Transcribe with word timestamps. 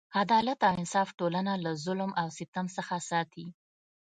عدالت 0.21 0.59
او 0.67 0.73
انصاف 0.79 1.09
ټولنه 1.19 1.53
له 1.63 1.71
ظلم 1.85 2.11
او 2.21 2.27
ستم 2.37 2.65
څخه 2.77 2.95
ساتي. 3.09 3.45